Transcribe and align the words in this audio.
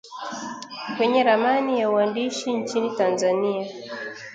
Kwenye 0.97 1.23
ramani 1.23 1.79
ya 1.79 1.89
uandishi 1.89 2.53
nchini 2.53 2.91
Tanzania 2.95 3.67